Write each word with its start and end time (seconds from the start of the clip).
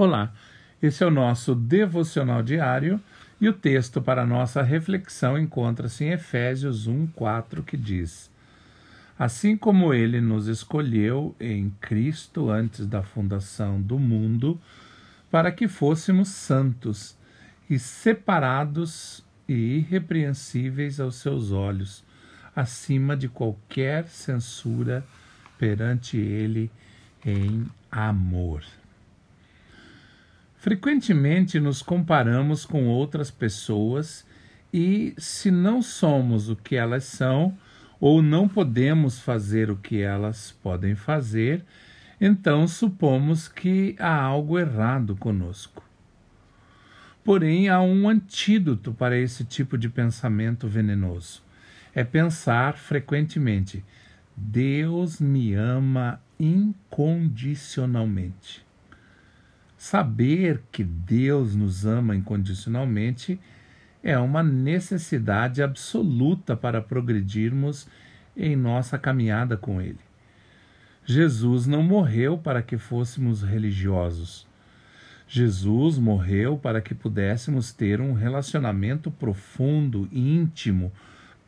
Olá, 0.00 0.32
esse 0.80 1.02
é 1.02 1.06
o 1.08 1.10
nosso 1.10 1.56
devocional 1.56 2.40
diário 2.40 3.02
e 3.40 3.48
o 3.48 3.52
texto 3.52 4.00
para 4.00 4.24
nossa 4.24 4.62
reflexão 4.62 5.36
encontra-se 5.36 6.04
em 6.04 6.12
Efésios 6.12 6.86
1:4 6.86 7.64
que 7.64 7.76
diz: 7.76 8.30
Assim 9.18 9.56
como 9.56 9.92
ele 9.92 10.20
nos 10.20 10.46
escolheu 10.46 11.34
em 11.40 11.70
Cristo 11.80 12.48
antes 12.48 12.86
da 12.86 13.02
fundação 13.02 13.82
do 13.82 13.98
mundo, 13.98 14.56
para 15.32 15.50
que 15.50 15.66
fôssemos 15.66 16.28
santos 16.28 17.16
e 17.68 17.76
separados 17.76 19.26
e 19.48 19.78
irrepreensíveis 19.78 21.00
aos 21.00 21.16
seus 21.16 21.50
olhos, 21.50 22.04
acima 22.54 23.16
de 23.16 23.28
qualquer 23.28 24.06
censura 24.06 25.04
perante 25.58 26.16
ele 26.16 26.70
em 27.26 27.66
amor. 27.90 28.62
Frequentemente 30.58 31.58
nos 31.60 31.82
comparamos 31.82 32.66
com 32.66 32.88
outras 32.88 33.30
pessoas 33.30 34.26
e, 34.72 35.14
se 35.16 35.52
não 35.52 35.80
somos 35.80 36.50
o 36.50 36.56
que 36.56 36.74
elas 36.74 37.04
são, 37.04 37.56
ou 38.00 38.20
não 38.20 38.48
podemos 38.48 39.20
fazer 39.20 39.70
o 39.70 39.76
que 39.76 40.02
elas 40.02 40.50
podem 40.60 40.96
fazer, 40.96 41.64
então 42.20 42.66
supomos 42.66 43.46
que 43.46 43.94
há 44.00 44.20
algo 44.20 44.58
errado 44.58 45.14
conosco. 45.14 45.84
Porém, 47.22 47.68
há 47.68 47.80
um 47.80 48.08
antídoto 48.08 48.92
para 48.92 49.16
esse 49.16 49.44
tipo 49.44 49.78
de 49.78 49.88
pensamento 49.88 50.66
venenoso. 50.66 51.40
É 51.94 52.02
pensar 52.02 52.76
frequentemente: 52.76 53.84
Deus 54.36 55.20
me 55.20 55.54
ama 55.54 56.20
incondicionalmente. 56.38 58.66
Saber 59.78 60.60
que 60.72 60.82
Deus 60.82 61.54
nos 61.54 61.86
ama 61.86 62.16
incondicionalmente 62.16 63.38
é 64.02 64.18
uma 64.18 64.42
necessidade 64.42 65.62
absoluta 65.62 66.56
para 66.56 66.82
progredirmos 66.82 67.86
em 68.36 68.56
nossa 68.56 68.98
caminhada 68.98 69.56
com 69.56 69.80
Ele. 69.80 70.00
Jesus 71.06 71.68
não 71.68 71.80
morreu 71.80 72.36
para 72.36 72.60
que 72.60 72.76
fôssemos 72.76 73.42
religiosos. 73.42 74.48
Jesus 75.28 75.96
morreu 75.96 76.58
para 76.58 76.80
que 76.80 76.92
pudéssemos 76.92 77.72
ter 77.72 78.00
um 78.00 78.14
relacionamento 78.14 79.12
profundo, 79.12 80.08
íntimo, 80.10 80.90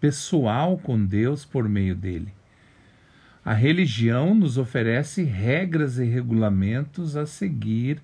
pessoal 0.01 0.79
com 0.79 1.05
Deus 1.05 1.45
por 1.45 1.69
meio 1.69 1.97
dele. 1.97 2.33
A 3.45 3.55
religião 3.55 4.35
nos 4.35 4.59
oferece 4.59 5.23
regras 5.23 5.99
e 5.99 6.05
regulamentos 6.05 7.17
a 7.17 7.25
seguir 7.25 8.01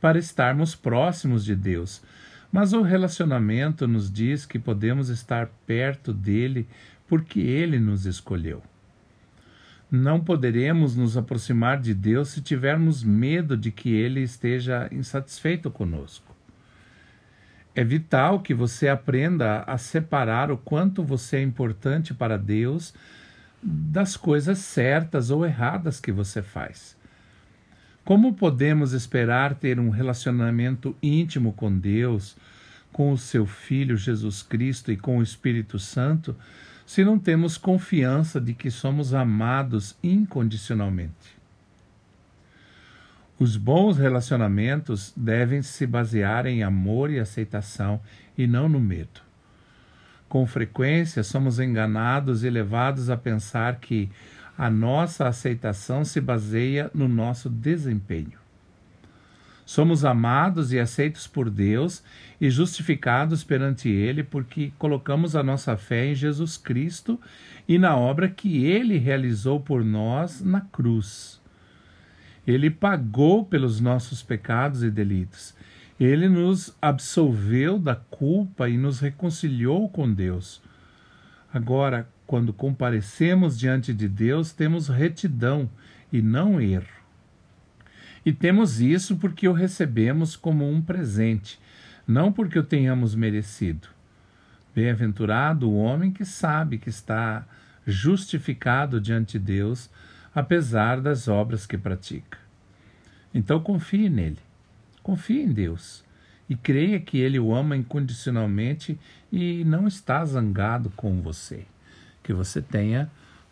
para 0.00 0.18
estarmos 0.18 0.74
próximos 0.74 1.44
de 1.44 1.54
Deus, 1.54 2.02
mas 2.50 2.72
o 2.72 2.80
relacionamento 2.80 3.86
nos 3.86 4.10
diz 4.10 4.46
que 4.46 4.58
podemos 4.58 5.08
estar 5.10 5.48
perto 5.66 6.12
dele 6.12 6.66
porque 7.06 7.40
ele 7.40 7.78
nos 7.78 8.06
escolheu. 8.06 8.62
Não 9.90 10.20
poderemos 10.20 10.96
nos 10.96 11.16
aproximar 11.16 11.80
de 11.80 11.92
Deus 11.92 12.28
se 12.28 12.40
tivermos 12.40 13.02
medo 13.02 13.56
de 13.56 13.70
que 13.70 13.90
ele 13.90 14.22
esteja 14.22 14.88
insatisfeito 14.92 15.70
conosco. 15.70 16.34
É 17.74 17.84
vital 17.84 18.40
que 18.40 18.54
você 18.54 18.88
aprenda 18.88 19.62
a 19.66 19.76
separar 19.76 20.50
o 20.50 20.56
quanto 20.56 21.02
você 21.02 21.36
é 21.36 21.42
importante 21.42 22.14
para 22.14 22.38
Deus 22.38 22.94
das 23.62 24.16
coisas 24.16 24.58
certas 24.58 25.30
ou 25.30 25.44
erradas 25.44 26.00
que 26.00 26.10
você 26.10 26.42
faz. 26.42 26.96
Como 28.04 28.34
podemos 28.34 28.92
esperar 28.92 29.54
ter 29.54 29.78
um 29.78 29.90
relacionamento 29.90 30.96
íntimo 31.02 31.52
com 31.52 31.76
Deus, 31.76 32.36
com 32.92 33.12
o 33.12 33.18
seu 33.18 33.46
Filho 33.46 33.96
Jesus 33.96 34.42
Cristo 34.42 34.90
e 34.90 34.96
com 34.96 35.18
o 35.18 35.22
Espírito 35.22 35.78
Santo, 35.78 36.34
se 36.86 37.04
não 37.04 37.18
temos 37.18 37.56
confiança 37.56 38.40
de 38.40 38.52
que 38.52 38.70
somos 38.70 39.14
amados 39.14 39.96
incondicionalmente? 40.02 41.38
Os 43.38 43.56
bons 43.56 43.96
relacionamentos 43.96 45.12
devem 45.16 45.62
se 45.62 45.86
basear 45.86 46.46
em 46.46 46.62
amor 46.62 47.10
e 47.10 47.18
aceitação 47.18 48.00
e 48.36 48.46
não 48.46 48.68
no 48.68 48.80
medo. 48.80 49.29
Com 50.30 50.46
frequência, 50.46 51.24
somos 51.24 51.58
enganados 51.58 52.44
e 52.44 52.50
levados 52.50 53.10
a 53.10 53.16
pensar 53.16 53.80
que 53.80 54.08
a 54.56 54.70
nossa 54.70 55.26
aceitação 55.26 56.04
se 56.04 56.20
baseia 56.20 56.88
no 56.94 57.08
nosso 57.08 57.50
desempenho. 57.50 58.38
Somos 59.66 60.04
amados 60.04 60.72
e 60.72 60.78
aceitos 60.78 61.26
por 61.26 61.50
Deus 61.50 62.00
e 62.40 62.48
justificados 62.48 63.42
perante 63.42 63.88
Ele 63.88 64.22
porque 64.22 64.72
colocamos 64.78 65.34
a 65.34 65.42
nossa 65.42 65.76
fé 65.76 66.06
em 66.06 66.14
Jesus 66.14 66.56
Cristo 66.56 67.20
e 67.66 67.76
na 67.76 67.96
obra 67.96 68.28
que 68.28 68.64
Ele 68.64 68.98
realizou 68.98 69.58
por 69.58 69.84
nós 69.84 70.40
na 70.40 70.60
cruz. 70.60 71.40
Ele 72.46 72.70
pagou 72.70 73.44
pelos 73.44 73.80
nossos 73.80 74.22
pecados 74.22 74.84
e 74.84 74.92
delitos 74.92 75.56
ele 76.00 76.30
nos 76.30 76.74
absolveu 76.80 77.78
da 77.78 77.94
culpa 77.94 78.70
e 78.70 78.78
nos 78.78 79.00
reconciliou 79.00 79.86
com 79.86 80.10
Deus. 80.10 80.62
Agora, 81.52 82.08
quando 82.26 82.54
comparecemos 82.54 83.58
diante 83.58 83.92
de 83.92 84.08
Deus, 84.08 84.50
temos 84.50 84.88
retidão 84.88 85.68
e 86.10 86.22
não 86.22 86.58
erro. 86.58 86.86
E 88.24 88.32
temos 88.32 88.80
isso 88.80 89.16
porque 89.16 89.46
o 89.46 89.52
recebemos 89.52 90.36
como 90.36 90.66
um 90.66 90.80
presente, 90.80 91.60
não 92.06 92.32
porque 92.32 92.58
o 92.58 92.64
tenhamos 92.64 93.14
merecido. 93.14 93.88
Bem-aventurado 94.74 95.68
o 95.68 95.76
homem 95.76 96.10
que 96.12 96.24
sabe 96.24 96.78
que 96.78 96.88
está 96.88 97.46
justificado 97.86 99.00
diante 99.00 99.38
de 99.38 99.44
Deus, 99.44 99.90
apesar 100.34 101.00
das 101.00 101.28
obras 101.28 101.66
que 101.66 101.76
pratica. 101.76 102.38
Então 103.34 103.60
confie 103.60 104.08
nele. 104.08 104.49
Confie 105.10 105.42
em 105.42 105.52
Deus 105.52 106.04
e 106.48 106.54
creia 106.54 107.00
que 107.00 107.18
Ele 107.18 107.36
o 107.36 107.52
ama 107.52 107.76
incondicionalmente 107.76 108.96
e 109.32 109.64
não 109.64 109.88
está 109.88 110.24
zangado 110.24 110.88
com 110.90 111.20
você. 111.20 111.66
Que 112.22 112.32
você 112.32 112.62
tenha 112.62 113.10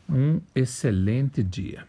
um 0.08 0.40
excelente 0.54 1.42
dia. 1.42 1.84